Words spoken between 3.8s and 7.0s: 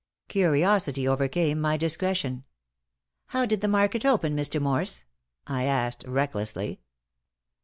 open, Mr. Morse?" I asked, recklessly.